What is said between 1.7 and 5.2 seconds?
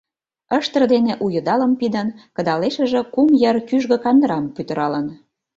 пидын; кыдалешыже кум йыр кӱжгӧ кандырам пӱтыралын;